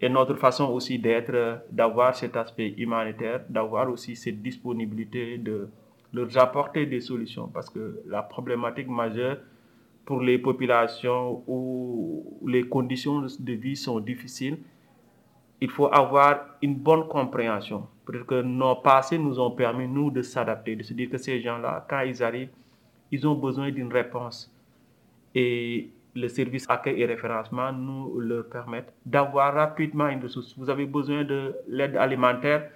et 0.00 0.08
notre 0.08 0.34
façon 0.34 0.66
aussi 0.72 0.98
d'être, 0.98 1.62
d'avoir 1.70 2.14
cet 2.14 2.36
aspect 2.36 2.74
humanitaire, 2.78 3.42
d'avoir 3.48 3.90
aussi 3.90 4.14
cette 4.16 4.40
disponibilité 4.40 5.38
de 5.38 5.68
leur 6.12 6.38
apporter 6.38 6.86
des 6.86 7.00
solutions. 7.00 7.48
Parce 7.48 7.68
que 7.68 8.00
la 8.06 8.22
problématique 8.22 8.88
majeure 8.88 9.38
pour 10.04 10.22
les 10.22 10.38
populations 10.38 11.42
où 11.46 12.38
les 12.46 12.68
conditions 12.68 13.26
de 13.38 13.52
vie 13.52 13.76
sont 13.76 14.00
difficiles, 14.00 14.58
il 15.60 15.70
faut 15.70 15.92
avoir 15.92 16.40
une 16.62 16.76
bonne 16.76 17.08
compréhension. 17.08 17.86
Parce 18.06 18.24
que 18.24 18.42
nos 18.42 18.76
passés 18.76 19.18
nous 19.18 19.38
ont 19.38 19.50
permis, 19.50 19.86
nous, 19.86 20.10
de 20.10 20.22
s'adapter, 20.22 20.76
de 20.76 20.82
se 20.82 20.94
dire 20.94 21.10
que 21.10 21.18
ces 21.18 21.40
gens-là, 21.40 21.86
quand 21.88 22.00
ils 22.00 22.22
arrivent, 22.22 22.50
ils 23.10 23.26
ont 23.26 23.34
besoin 23.34 23.70
d'une 23.70 23.92
réponse. 23.92 24.52
Et 25.34 25.90
le 26.14 26.28
service 26.28 26.66
accueil 26.68 27.02
et 27.02 27.06
référencement 27.06 27.72
nous 27.72 28.18
le 28.18 28.42
permettent 28.42 28.92
d'avoir 29.04 29.54
rapidement 29.54 30.08
une 30.08 30.22
ressource. 30.22 30.54
Vous 30.56 30.70
avez 30.70 30.86
besoin 30.86 31.24
de 31.24 31.54
l'aide 31.68 31.96
alimentaire, 31.96 32.70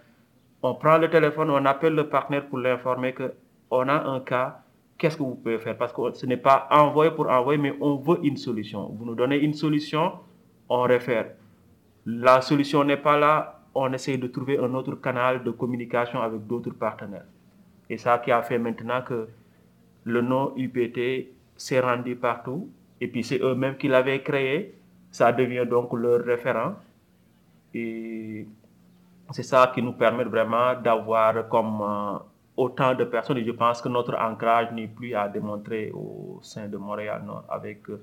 on 0.62 0.74
prend 0.74 0.98
le 0.98 1.10
téléphone, 1.10 1.50
on 1.50 1.64
appelle 1.64 1.94
le 1.94 2.08
partenaire 2.08 2.46
pour 2.46 2.58
l'informer 2.58 3.14
qu'on 3.14 3.88
a 3.88 4.04
un 4.04 4.20
cas, 4.20 4.60
qu'est-ce 4.96 5.16
que 5.16 5.22
vous 5.22 5.34
pouvez 5.34 5.58
faire? 5.58 5.76
Parce 5.76 5.92
que 5.92 6.12
ce 6.12 6.26
n'est 6.26 6.36
pas 6.36 6.68
envoyer 6.70 7.10
pour 7.10 7.28
envoyer, 7.28 7.58
mais 7.60 7.74
on 7.80 7.96
veut 7.96 8.18
une 8.22 8.36
solution. 8.36 8.86
Vous 8.96 9.04
nous 9.04 9.14
donnez 9.14 9.38
une 9.38 9.54
solution, 9.54 10.12
on 10.68 10.82
réfère. 10.82 11.32
La 12.06 12.40
solution 12.40 12.84
n'est 12.84 12.96
pas 12.96 13.16
là, 13.18 13.60
on 13.74 13.92
essaie 13.92 14.18
de 14.18 14.26
trouver 14.26 14.58
un 14.58 14.74
autre 14.74 14.96
canal 14.96 15.42
de 15.44 15.50
communication 15.50 16.20
avec 16.20 16.46
d'autres 16.46 16.74
partenaires. 16.74 17.26
Et 17.88 17.96
ça 17.96 18.18
qui 18.18 18.32
a 18.32 18.42
fait 18.42 18.58
maintenant 18.58 19.02
que 19.02 19.28
le 20.04 20.20
nom 20.20 20.52
UPT 20.56 21.28
s'est 21.56 21.80
rendu 21.80 22.16
partout 22.16 22.68
et 23.00 23.08
puis 23.08 23.24
c'est 23.24 23.40
eux-mêmes 23.40 23.76
qui 23.76 23.88
l'avaient 23.88 24.22
créé. 24.22 24.74
Ça 25.10 25.32
devient 25.32 25.66
donc 25.68 25.92
leur 25.92 26.24
référent. 26.24 26.74
Et 27.74 28.46
c'est 29.30 29.42
ça 29.42 29.72
qui 29.74 29.82
nous 29.82 29.92
permet 29.92 30.24
vraiment 30.24 30.74
d'avoir 30.80 31.48
comme 31.48 31.80
euh, 31.82 32.18
autant 32.56 32.94
de 32.94 33.02
personnes. 33.04 33.38
Et 33.38 33.44
je 33.44 33.50
pense 33.50 33.82
que 33.82 33.88
notre 33.88 34.14
ancrage 34.16 34.70
n'est 34.72 34.86
plus 34.86 35.14
à 35.14 35.28
démontrer 35.28 35.90
au 35.92 36.38
sein 36.42 36.68
de 36.68 36.76
Montréal. 36.76 37.22
Avec 37.48 37.90
euh, 37.90 38.00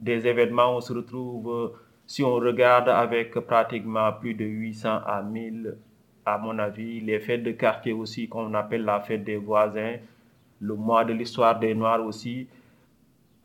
des 0.00 0.26
événements, 0.26 0.76
on 0.76 0.80
se 0.80 0.92
retrouve, 0.92 1.72
si 2.06 2.22
on 2.22 2.34
regarde 2.34 2.88
avec 2.88 3.34
pratiquement 3.40 4.12
plus 4.12 4.34
de 4.34 4.44
800 4.44 5.00
à 5.06 5.22
1000, 5.22 5.76
à 6.24 6.38
mon 6.38 6.58
avis, 6.58 7.00
les 7.00 7.20
fêtes 7.20 7.42
de 7.42 7.52
quartier 7.52 7.92
aussi, 7.92 8.28
qu'on 8.28 8.52
appelle 8.54 8.84
la 8.84 9.00
fête 9.00 9.24
des 9.24 9.36
voisins, 9.36 9.96
le 10.60 10.74
mois 10.74 11.04
de 11.04 11.12
l'histoire 11.12 11.58
des 11.58 11.74
Noirs 11.74 12.04
aussi 12.04 12.46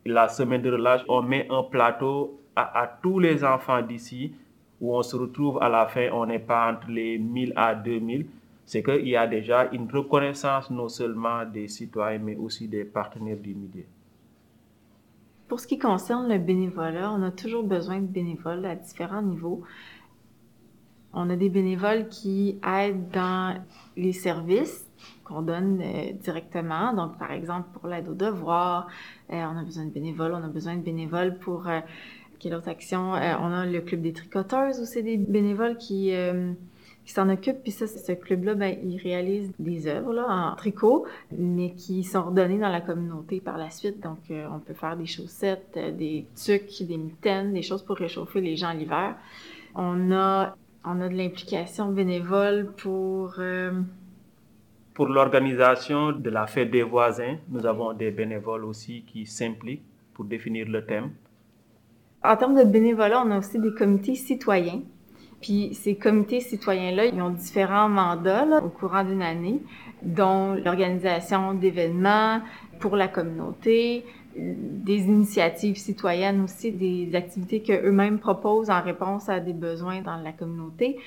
la 0.04 0.28
semaine 0.28 0.62
de 0.62 0.70
relâche, 0.70 1.02
on 1.08 1.22
met 1.22 1.46
un 1.50 1.62
plateau 1.62 2.40
à, 2.56 2.98
tous 3.02 3.18
les 3.18 3.44
enfants 3.44 3.82
d'ici 3.82 4.32
où 4.80 4.94
on 4.96 5.02
se 5.02 5.16
retrouve 5.16 5.62
à 5.62 5.68
la 5.68 5.86
fin, 5.86 6.10
on 6.12 6.26
n'est 6.26 6.40
pas 6.40 6.72
entre 6.72 6.90
les 6.90 7.18
1000 7.18 7.52
à 7.54 7.74
2000. 7.74 8.26
C'est 8.66 8.82
qu'il 8.82 9.08
y 9.08 9.16
a 9.16 9.26
déjà 9.26 9.68
une 9.72 9.88
reconnaissance 9.90 10.70
non 10.70 10.88
seulement 10.88 11.44
des 11.44 11.68
citoyens, 11.68 12.18
mais 12.18 12.36
aussi 12.36 12.68
des 12.68 12.84
partenaires 12.84 13.36
du 13.36 13.54
milieu. 13.54 13.84
Pour 15.52 15.60
ce 15.60 15.66
qui 15.66 15.78
concerne 15.78 16.32
le 16.32 16.38
bénévolat, 16.38 17.12
on 17.12 17.22
a 17.22 17.30
toujours 17.30 17.62
besoin 17.62 18.00
de 18.00 18.06
bénévoles 18.06 18.64
à 18.64 18.74
différents 18.74 19.20
niveaux. 19.20 19.60
On 21.12 21.28
a 21.28 21.36
des 21.36 21.50
bénévoles 21.50 22.08
qui 22.08 22.58
aident 22.66 23.10
dans 23.10 23.62
les 23.98 24.14
services, 24.14 24.88
qu'on 25.24 25.42
donne 25.42 25.82
euh, 25.82 26.12
directement. 26.14 26.94
Donc, 26.94 27.18
par 27.18 27.32
exemple, 27.32 27.68
pour 27.74 27.86
l'aide 27.86 28.08
aux 28.08 28.14
devoirs, 28.14 28.88
euh, 29.30 29.44
on 29.44 29.58
a 29.58 29.62
besoin 29.62 29.84
de 29.84 29.90
bénévoles. 29.90 30.32
On 30.32 30.42
a 30.42 30.48
besoin 30.48 30.74
de 30.76 30.80
bénévoles 30.80 31.36
pour 31.36 31.68
euh, 31.68 31.80
quelle 32.38 32.54
autre 32.54 32.70
action? 32.70 33.10
on 33.10 33.52
a 33.52 33.66
le 33.66 33.82
club 33.82 34.00
des 34.00 34.14
tricoteuses 34.14 34.80
où 34.80 34.86
c'est 34.86 35.02
des 35.02 35.18
bénévoles 35.18 35.76
qui 35.76 36.14
qui 37.04 37.12
s'en 37.12 37.28
occupent. 37.28 37.62
Puis 37.62 37.72
ça, 37.72 37.86
ce 37.86 38.12
club-là, 38.12 38.54
ben, 38.54 38.76
il 38.82 38.98
réalise 38.98 39.52
des 39.58 39.86
œuvres 39.86 40.12
là, 40.12 40.26
en 40.28 40.56
tricot, 40.56 41.06
mais 41.36 41.72
qui 41.72 42.04
sont 42.04 42.22
redonnées 42.22 42.58
dans 42.58 42.68
la 42.68 42.80
communauté 42.80 43.40
par 43.40 43.58
la 43.58 43.70
suite. 43.70 44.00
Donc, 44.00 44.18
on 44.30 44.58
peut 44.58 44.74
faire 44.74 44.96
des 44.96 45.06
chaussettes, 45.06 45.78
des 45.96 46.26
tucs, 46.34 46.86
des 46.86 46.96
mitaines, 46.96 47.52
des 47.52 47.62
choses 47.62 47.82
pour 47.82 47.96
réchauffer 47.96 48.40
les 48.40 48.56
gens 48.56 48.72
l'hiver. 48.72 49.16
On 49.74 50.12
a, 50.12 50.56
on 50.84 51.00
a 51.00 51.08
de 51.08 51.14
l'implication 51.14 51.90
bénévole 51.90 52.72
pour 52.76 53.34
Pour 54.94 55.06
l'organisation 55.06 56.12
de 56.12 56.30
la 56.30 56.46
fête 56.46 56.70
des 56.70 56.82
voisins, 56.82 57.36
nous 57.48 57.66
avons 57.66 57.94
des 57.94 58.10
bénévoles 58.10 58.64
aussi 58.64 59.04
qui 59.06 59.26
s'impliquent 59.26 59.84
pour 60.14 60.24
définir 60.24 60.68
le 60.68 60.84
thème. 60.84 61.10
En 62.22 62.36
termes 62.36 62.54
de 62.54 62.64
bénévolat, 62.64 63.24
on 63.26 63.30
a 63.30 63.38
aussi 63.38 63.58
des 63.58 63.72
comités 63.72 64.14
citoyens. 64.14 64.82
Puis 65.42 65.74
ces 65.74 65.96
comités 65.96 66.40
citoyens-là, 66.40 67.06
ils 67.06 67.20
ont 67.20 67.30
différents 67.30 67.88
mandats 67.88 68.62
au 68.64 68.68
courant 68.68 69.04
d'une 69.04 69.22
année, 69.22 69.60
dont 70.02 70.54
l'organisation 70.54 71.52
d'événements 71.52 72.40
pour 72.80 72.96
la 72.96 73.08
communauté, 73.08 74.04
des 74.36 74.98
initiatives 74.98 75.76
citoyennes 75.76 76.42
aussi, 76.42 76.72
des 76.72 77.14
activités 77.14 77.60
qu'eux-mêmes 77.62 78.18
proposent 78.18 78.70
en 78.70 78.80
réponse 78.80 79.28
à 79.28 79.40
des 79.40 79.52
besoins 79.52 80.00
dans 80.00 80.16
la 80.16 80.32
communauté. 80.32 80.98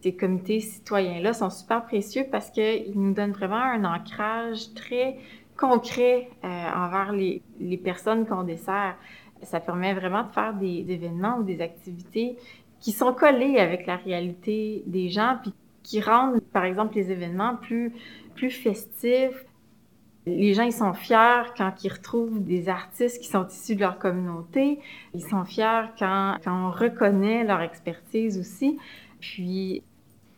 Ces 0.00 0.14
comités 0.14 0.60
citoyens-là 0.60 1.32
sont 1.32 1.50
super 1.50 1.84
précieux 1.84 2.24
parce 2.30 2.50
qu'ils 2.50 2.92
nous 2.94 3.12
donnent 3.12 3.32
vraiment 3.32 3.56
un 3.56 3.84
ancrage 3.84 4.72
très 4.74 5.16
concret 5.56 6.28
euh, 6.44 6.48
envers 6.48 7.12
les, 7.12 7.42
les 7.60 7.76
personnes 7.76 8.26
qu'on 8.26 8.42
dessert. 8.42 8.96
Ça 9.42 9.60
permet 9.60 9.94
vraiment 9.94 10.24
de 10.24 10.30
faire 10.30 10.54
des, 10.54 10.84
événements 10.88 11.38
ou 11.38 11.42
des 11.42 11.60
activités 11.60 12.36
qui 12.84 12.92
sont 12.92 13.14
collées 13.14 13.56
avec 13.56 13.86
la 13.86 13.96
réalité 13.96 14.84
des 14.86 15.08
gens, 15.08 15.38
puis 15.40 15.54
qui 15.82 16.02
rendent, 16.02 16.40
par 16.52 16.64
exemple, 16.64 16.94
les 16.96 17.10
événements 17.10 17.56
plus, 17.56 17.94
plus 18.34 18.50
festifs. 18.50 19.46
Les 20.26 20.52
gens, 20.52 20.64
ils 20.64 20.72
sont 20.72 20.92
fiers 20.92 21.44
quand 21.56 21.82
ils 21.82 21.90
retrouvent 21.90 22.44
des 22.44 22.68
artistes 22.68 23.22
qui 23.22 23.28
sont 23.28 23.46
issus 23.48 23.74
de 23.74 23.80
leur 23.80 23.98
communauté. 23.98 24.80
Ils 25.14 25.22
sont 25.22 25.46
fiers 25.46 25.86
quand, 25.98 26.36
quand 26.44 26.66
on 26.66 26.70
reconnaît 26.70 27.44
leur 27.44 27.62
expertise 27.62 28.38
aussi. 28.38 28.78
Puis, 29.18 29.82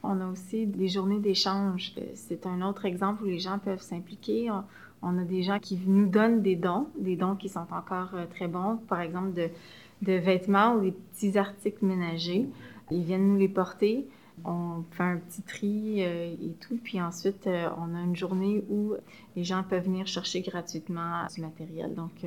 on 0.05 0.21
a 0.21 0.29
aussi 0.29 0.67
des 0.67 0.87
journées 0.87 1.19
d'échange. 1.19 1.95
C'est 2.15 2.47
un 2.47 2.63
autre 2.63 2.85
exemple 2.85 3.25
où 3.25 3.27
les 3.27 3.41
gens 3.41 3.59
peuvent 3.59 3.83
s'impliquer. 3.83 4.53
On 5.03 5.19
a 5.19 5.25
des 5.25 5.43
gens 5.43 5.59
qui 5.59 5.81
nous 5.85 6.09
donnent 6.09 6.43
des 6.43 6.55
dons, 6.55 6.87
des 6.97 7.17
dons 7.17 7.35
qui 7.35 7.49
sont 7.49 7.67
encore 7.73 8.11
euh, 8.15 8.25
très 8.27 8.47
bons, 8.47 8.77
par 8.89 9.01
exemple 9.01 9.33
de, 9.33 9.51
de 10.03 10.13
vêtements 10.13 10.75
ou 10.75 10.81
des 10.81 10.93
petits 10.93 11.39
articles 11.39 11.85
ménagers. 11.85 12.47
Ils 12.91 13.03
viennent 13.03 13.29
nous 13.29 13.39
les 13.39 13.49
porter. 13.49 14.07
On 14.45 14.83
fait 14.91 15.03
un 15.03 15.17
petit 15.17 15.43
tri 15.43 16.05
euh, 16.05 16.35
et 16.35 16.53
tout. 16.61 16.79
Puis 16.83 17.01
ensuite, 17.01 17.47
euh, 17.47 17.69
on 17.79 17.95
a 17.95 18.03
une 18.03 18.17
journée 18.17 18.65
où 18.69 18.95
les 19.35 19.45
gens 19.45 19.63
peuvent 19.63 19.85
venir 19.85 20.07
chercher 20.07 20.43
gratuitement 20.43 21.27
du 21.35 21.41
matériel. 21.41 21.95
Donc, 21.95 22.27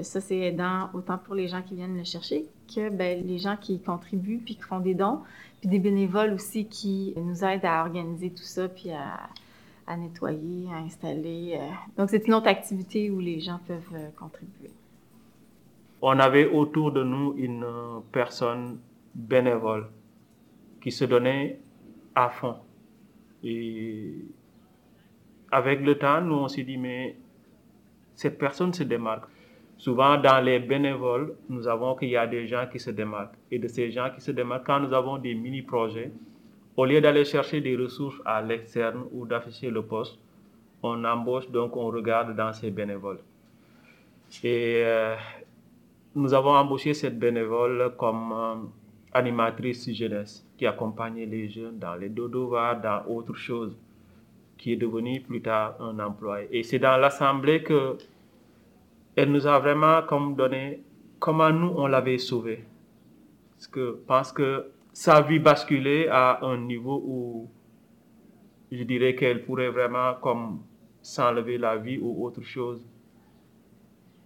ça, 0.00 0.20
c'est 0.20 0.38
aidant 0.38 0.88
autant 0.94 1.18
pour 1.18 1.34
les 1.34 1.48
gens 1.48 1.62
qui 1.62 1.74
viennent 1.74 1.96
le 1.96 2.04
chercher 2.04 2.46
que 2.74 2.90
ben, 2.90 3.26
les 3.26 3.38
gens 3.38 3.56
qui 3.56 3.80
contribuent 3.80 4.38
puis 4.38 4.54
qui 4.54 4.62
font 4.62 4.80
des 4.80 4.94
dons. 4.94 5.20
Puis 5.60 5.68
des 5.68 5.78
bénévoles 5.78 6.32
aussi 6.32 6.66
qui 6.66 7.12
nous 7.16 7.44
aident 7.44 7.64
à 7.64 7.82
organiser 7.82 8.30
tout 8.30 8.44
ça 8.44 8.68
puis 8.68 8.90
à, 8.90 9.96
nettoyer, 9.96 10.68
à 10.72 10.78
installer. 10.78 11.58
Euh. 11.60 11.68
Donc, 11.98 12.10
c'est 12.10 12.26
une 12.26 12.34
autre 12.34 12.46
activité 12.46 13.10
où 13.10 13.18
les 13.18 13.40
gens 13.40 13.60
peuvent 13.66 13.94
euh, 13.94 14.08
contribuer. 14.16 14.70
On 16.02 16.18
avait 16.18 16.46
autour 16.46 16.92
de 16.92 17.02
nous 17.02 17.34
une 17.36 17.66
personne 18.12 18.80
bénévole 19.14 19.88
qui 20.80 20.90
se 20.90 21.04
donnait 21.04 21.58
à 22.14 22.30
fond. 22.30 22.56
Et 23.44 24.14
avec 25.50 25.80
le 25.80 25.98
temps, 25.98 26.20
nous, 26.20 26.34
on 26.36 26.48
s'est 26.48 26.62
dit, 26.62 26.78
mais 26.78 27.16
cette 28.14 28.38
personne 28.38 28.72
se 28.72 28.82
démarque. 28.82 29.24
Souvent, 29.76 30.18
dans 30.18 30.44
les 30.44 30.58
bénévoles, 30.58 31.34
nous 31.48 31.66
avons 31.66 31.94
qu'il 31.96 32.10
y 32.10 32.16
a 32.16 32.26
des 32.26 32.46
gens 32.46 32.66
qui 32.70 32.78
se 32.78 32.90
démarquent. 32.90 33.36
Et 33.50 33.58
de 33.58 33.66
ces 33.66 33.90
gens 33.90 34.10
qui 34.14 34.20
se 34.20 34.30
démarquent, 34.30 34.66
quand 34.66 34.80
nous 34.80 34.92
avons 34.92 35.16
des 35.18 35.34
mini-projets, 35.34 36.12
au 36.76 36.84
lieu 36.84 37.00
d'aller 37.00 37.24
chercher 37.24 37.60
des 37.60 37.76
ressources 37.76 38.20
à 38.24 38.42
l'externe 38.42 39.04
ou 39.12 39.26
d'afficher 39.26 39.70
le 39.70 39.82
poste, 39.82 40.18
on 40.82 41.04
embauche, 41.04 41.50
donc 41.50 41.76
on 41.76 41.86
regarde 41.86 42.36
dans 42.36 42.52
ces 42.52 42.70
bénévoles. 42.70 43.20
Et 44.44 44.82
euh, 44.84 45.16
nous 46.14 46.34
avons 46.34 46.50
embauché 46.50 46.94
cette 46.94 47.18
bénévole 47.18 47.94
comme 47.96 48.32
euh, 48.32 48.54
animatrice 49.12 49.92
jeunesse 49.92 50.46
qui 50.56 50.66
accompagnait 50.66 51.26
les 51.26 51.48
jeunes 51.48 51.78
dans 51.78 51.94
les 51.94 52.08
dodovars, 52.08 52.80
dans 52.80 53.04
autre 53.06 53.34
chose, 53.34 53.76
qui 54.58 54.72
est 54.72 54.76
devenue 54.76 55.20
plus 55.20 55.40
tard 55.40 55.76
un 55.80 55.98
employé. 56.00 56.48
Et 56.50 56.62
c'est 56.62 56.78
dans 56.78 56.96
l'assemblée 56.96 57.62
que 57.62 57.96
elle 59.16 59.32
nous 59.32 59.46
a 59.46 59.58
vraiment 59.58 60.02
comme 60.02 60.34
donné 60.36 60.82
comment 61.18 61.50
nous 61.50 61.72
on 61.76 61.86
l'avait 61.86 62.18
sauvé. 62.18 62.64
Parce 63.52 63.68
que 63.68 64.00
pense 64.06 64.32
que 64.32 64.70
sa 64.92 65.20
vie 65.20 65.38
basculait 65.38 66.08
à 66.08 66.44
un 66.44 66.58
niveau 66.58 67.02
où 67.04 67.50
je 68.72 68.82
dirais 68.84 69.14
qu'elle 69.14 69.44
pourrait 69.44 69.68
vraiment 69.68 70.14
comme 70.14 70.62
s'enlever 71.02 71.58
la 71.58 71.76
vie 71.76 71.98
ou 71.98 72.24
autre 72.24 72.42
chose. 72.42 72.84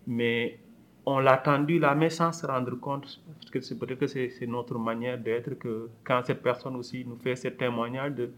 Mais 0.06 0.58
on 1.06 1.18
l'a 1.18 1.36
tendu 1.36 1.78
là, 1.78 1.94
mais 1.94 2.10
sans 2.10 2.32
se 2.32 2.46
rendre 2.46 2.74
compte, 2.80 3.20
parce 3.40 3.50
que 3.50 3.60
c'est 3.60 3.78
peut-être 3.78 3.98
que 3.98 4.06
c'est 4.06 4.46
notre 4.46 4.78
manière 4.78 5.18
d'être, 5.18 5.54
que 5.58 5.90
quand 6.02 6.22
cette 6.24 6.42
personne 6.42 6.76
aussi 6.76 7.04
nous 7.04 7.16
fait 7.16 7.36
ce 7.36 7.48
témoignage 7.48 8.14
de 8.14 8.30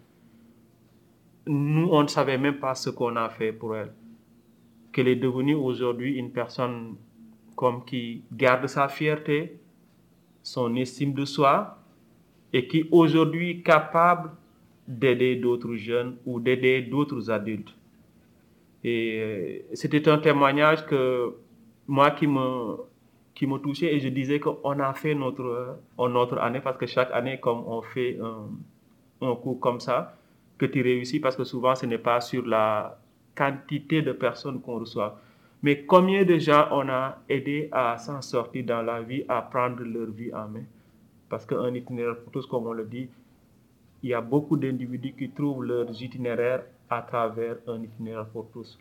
nous, 1.47 1.89
on 1.93 2.03
ne 2.03 2.09
savait 2.09 2.39
même 2.39 2.59
pas 2.59 2.75
ce 2.75 2.91
qu'on 2.91 3.15
a 3.15 3.29
fait 3.29 3.53
pour 3.53 3.77
elle. 3.77 3.93
Qu'elle 4.93 5.09
est 5.09 5.17
devenue 5.17 5.55
aujourd'hui 5.55 6.15
une 6.15 6.33
personne 6.33 6.97
comme 7.55 7.85
qui 7.85 8.25
garde 8.33 8.67
sa 8.67 8.89
fierté, 8.89 9.61
son 10.43 10.75
estime 10.75 11.15
de 11.15 11.25
soi, 11.25 11.79
et 12.53 12.67
qui 12.67 12.85
aujourd'hui 12.91 13.51
est 13.51 13.63
capable 13.63 14.31
d'aider 14.89 15.37
d'autres 15.37 15.75
jeunes 15.77 16.17
ou 16.27 16.41
d'aider 16.41 16.83
d'autres 16.83 17.31
adultes. 17.31 17.75
Et 18.85 19.19
euh, 19.21 19.59
c'était 19.75 20.09
un 20.09 20.19
témoignage 20.19 20.87
que 20.87 21.35
moi 21.87 22.11
qui 22.13 22.27
me, 22.27 22.77
qui 23.35 23.47
me 23.47 23.59
touchait 23.59 23.95
et 23.95 24.01
je 24.01 24.09
disais 24.09 24.41
qu'on 24.41 24.79
a 24.81 24.93
fait 24.95 25.15
notre, 25.15 25.79
notre 25.99 26.39
année 26.39 26.61
parce 26.61 26.79
que 26.79 26.87
chaque 26.87 27.11
année, 27.13 27.39
comme 27.39 27.65
on 27.67 27.83
fait 27.83 28.19
un, 28.21 29.27
un 29.27 29.35
cours 29.37 29.61
comme 29.61 29.81
ça, 29.81 30.17
que 30.59 30.67
tu 30.67 30.83
réussis 30.83 31.21
parce 31.21 31.37
que 31.37 31.45
souvent 31.45 31.75
ce 31.75 31.87
n'est 31.87 31.99
pas 31.99 32.21
sur 32.21 32.47
la 32.47 32.99
quantité 33.37 34.03
de 34.03 34.13
personnes 34.13 34.61
qu'on 34.61 34.79
reçoit. 34.81 35.21
Mais 35.63 35.85
combien 35.85 36.25
de 36.25 36.39
gens 36.39 36.69
on 36.71 36.89
a 36.89 37.19
aidé 37.29 37.69
à 37.73 37.99
s'en 37.99 38.23
sortir 38.23 38.65
dans 38.65 38.83
la 38.83 39.03
vie, 39.03 39.25
à 39.29 39.43
prendre 39.43 39.83
leur 39.83 40.11
vie 40.11 40.33
en 40.33 40.49
main? 40.49 40.65
Parce 41.29 41.45
qu'un 41.45 41.75
itinéraire 41.75 42.17
pour 42.21 42.33
tous, 42.33 42.47
comme 42.47 42.67
on 42.67 42.73
le 42.73 42.85
dit, 42.85 43.09
il 44.03 44.11
y 44.11 44.15
a 44.15 44.21
beaucoup 44.21 44.57
d'individus 44.57 45.13
qui 45.13 45.31
trouvent 45.31 45.65
leur 45.65 45.91
itinéraire 45.91 46.63
à 46.89 47.03
travers 47.03 47.57
un 47.67 47.83
itinéraire 47.83 48.27
pour 48.27 48.49
tous. 48.53 48.79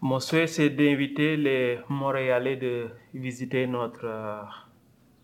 Mon 0.00 0.20
souhait, 0.20 0.46
c'est 0.46 0.70
d'inviter 0.70 1.36
les 1.36 1.80
Montréalais 1.88 2.56
de 2.56 2.88
visiter 3.12 3.66
notre 3.66 4.04
euh, 4.04 4.42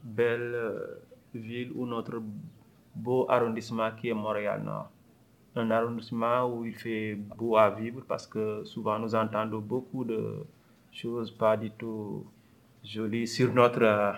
belle 0.02 0.52
euh, 0.54 1.00
ville 1.34 1.70
ou 1.74 1.86
notre 1.86 2.20
beau 2.94 3.26
arrondissement 3.28 3.90
qui 3.92 4.08
est 4.08 4.14
Montréal-Nord. 4.14 4.90
Un 5.56 5.70
arrondissement 5.70 6.46
où 6.46 6.64
il 6.64 6.74
fait 6.74 7.14
beau 7.14 7.56
à 7.56 7.70
vivre 7.70 8.02
parce 8.08 8.26
que 8.26 8.64
souvent 8.64 8.98
nous 8.98 9.14
entendons 9.14 9.60
beaucoup 9.60 10.04
de 10.04 10.44
choses 10.90 11.30
pas 11.30 11.56
du 11.56 11.70
tout 11.70 12.26
jolies 12.84 13.28
sur 13.28 13.54
notre 13.54 13.82
euh, 13.82 14.12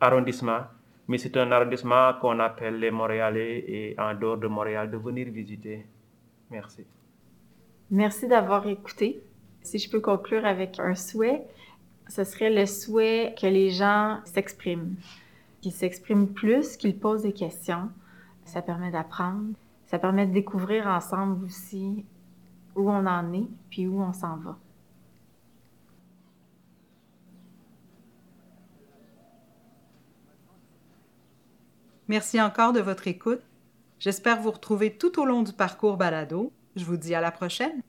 arrondissement 0.00 0.62
mais 1.10 1.18
c'est 1.18 1.36
un 1.36 1.50
arrondissement 1.50 2.12
qu'on 2.20 2.38
appelle 2.38 2.78
les 2.78 2.92
Montréalais 2.92 3.64
et 3.66 3.96
en 3.98 4.14
dehors 4.14 4.38
de 4.38 4.46
Montréal 4.46 4.88
de 4.88 4.96
venir 4.96 5.28
visiter. 5.28 5.84
Merci. 6.48 6.86
Merci 7.90 8.28
d'avoir 8.28 8.64
écouté. 8.68 9.20
Si 9.62 9.78
je 9.78 9.90
peux 9.90 10.00
conclure 10.00 10.44
avec 10.44 10.78
un 10.78 10.94
souhait, 10.94 11.44
ce 12.08 12.24
serait 12.24 12.50
le 12.50 12.66
souhait 12.66 13.34
que 13.40 13.46
les 13.46 13.70
gens 13.70 14.20
s'expriment, 14.24 14.94
qu'ils 15.60 15.72
s'expriment 15.72 16.28
plus, 16.28 16.76
qu'ils 16.76 16.98
posent 16.98 17.22
des 17.22 17.32
questions. 17.32 17.88
Ça 18.44 18.62
permet 18.62 18.90
d'apprendre, 18.90 19.54
ça 19.86 19.98
permet 19.98 20.26
de 20.26 20.32
découvrir 20.32 20.86
ensemble 20.86 21.44
aussi 21.44 22.04
où 22.74 22.90
on 22.90 23.06
en 23.06 23.32
est, 23.32 23.48
puis 23.70 23.86
où 23.86 24.00
on 24.00 24.12
s'en 24.12 24.36
va. 24.36 24.58
Merci 32.08 32.40
encore 32.40 32.72
de 32.72 32.80
votre 32.80 33.06
écoute. 33.06 33.40
J'espère 34.00 34.40
vous 34.40 34.50
retrouver 34.50 34.96
tout 34.96 35.20
au 35.20 35.24
long 35.24 35.42
du 35.42 35.52
parcours 35.52 35.96
balado. 35.96 36.50
Je 36.74 36.84
vous 36.84 36.96
dis 36.96 37.14
à 37.14 37.20
la 37.20 37.30
prochaine. 37.30 37.82